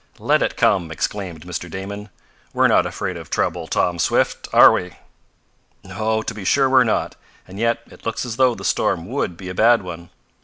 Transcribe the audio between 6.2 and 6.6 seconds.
to be